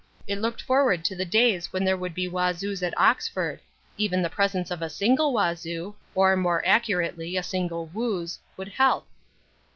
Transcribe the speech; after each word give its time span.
It 0.25 0.39
looked 0.39 0.63
forward 0.63 1.05
to 1.05 1.15
the 1.15 1.25
days 1.25 1.71
when 1.71 1.85
there 1.85 1.95
would 1.95 2.15
be 2.15 2.27
Wazoos 2.27 2.81
at 2.81 2.97
Oxford. 2.97 3.59
Even 3.97 4.23
the 4.23 4.31
presence 4.31 4.71
of 4.71 4.81
a 4.81 4.89
single 4.89 5.31
Wazoo, 5.31 5.93
or, 6.15 6.35
more 6.35 6.63
accurately, 6.65 7.37
a 7.37 7.43
single 7.43 7.85
Wooz, 7.85 8.39
would 8.57 8.69
help. 8.69 9.07